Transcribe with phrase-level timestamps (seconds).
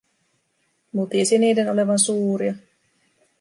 [0.93, 2.55] Mutisi niiden olevan suuria.